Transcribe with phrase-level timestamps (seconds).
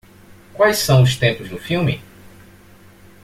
[0.55, 2.01] Quais são os tempos do filme?